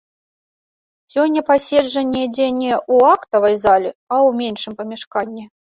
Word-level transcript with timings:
Сёння 1.15 1.43
паседжанне 1.51 2.19
ідзе 2.29 2.47
не 2.63 2.71
ў 2.93 2.97
актавай 3.19 3.55
зале, 3.69 3.89
а 4.15 4.21
ў 4.27 4.41
меншым 4.43 4.73
памяшканні. 4.83 5.51